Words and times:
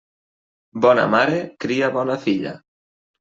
Bona 0.85 1.03
mare 1.15 1.37
cria 1.65 1.91
bona 1.99 2.17
filla. 2.25 2.55